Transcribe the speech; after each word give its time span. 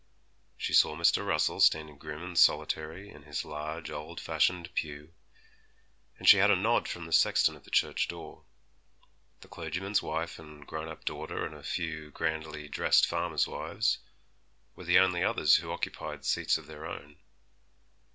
She 0.57 0.73
saw 0.73 0.95
Mr. 0.95 1.23
Russell 1.23 1.59
standing 1.59 1.99
grim 1.99 2.23
and 2.23 2.35
solitary 2.35 3.11
in 3.11 3.21
his 3.21 3.45
large, 3.45 3.91
old 3.91 4.19
fashioned 4.19 4.73
pew; 4.73 5.13
and 6.17 6.27
she 6.27 6.37
had 6.37 6.49
a 6.49 6.55
nod 6.55 6.87
from 6.87 7.05
the 7.05 7.11
sexton 7.13 7.55
at 7.55 7.65
the 7.65 7.69
church 7.69 8.07
door. 8.07 8.43
The 9.41 9.47
clergyman's 9.47 10.01
wife 10.01 10.39
and 10.39 10.65
grown 10.65 10.87
up 10.87 11.05
daughter 11.05 11.45
and 11.45 11.53
a 11.53 11.61
few 11.61 12.09
grandly 12.09 12.67
dressed 12.67 13.05
farmers' 13.05 13.47
wives 13.47 13.99
were 14.75 14.85
the 14.85 14.97
only 14.97 15.23
others 15.23 15.57
who 15.57 15.69
occupied 15.71 16.25
seats 16.25 16.57
of 16.57 16.65
their 16.65 16.87
own. 16.87 17.17